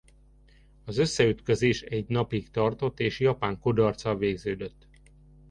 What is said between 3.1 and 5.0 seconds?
japán kudarccal végződött.